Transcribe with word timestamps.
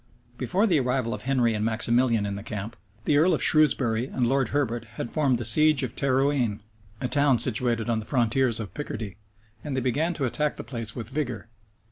Before 0.35 0.65
the 0.65 0.79
arrival 0.79 1.13
of 1.13 1.21
Henry 1.21 1.53
and 1.53 1.63
Maximilian 1.63 2.25
in 2.25 2.35
the 2.35 2.41
camp, 2.41 2.75
the 3.05 3.17
earl 3.19 3.35
of 3.35 3.43
Shrewsbury 3.43 4.07
and 4.07 4.25
Lord 4.25 4.47
Herbert 4.47 4.85
had 4.95 5.11
formed 5.11 5.37
the 5.37 5.45
siege 5.45 5.83
of 5.83 5.95
Terouane, 5.95 6.61
a 6.99 7.07
town 7.07 7.37
situated 7.37 7.87
on 7.87 7.99
the 7.99 8.05
frontiers 8.07 8.59
of 8.59 8.73
Picardy; 8.73 9.17
and 9.63 9.77
they 9.77 9.81
began 9.81 10.15
to 10.15 10.25
attack 10.25 10.55
the 10.55 10.63
place 10.63 10.95
with 10.95 11.11
vigor. 11.11 11.49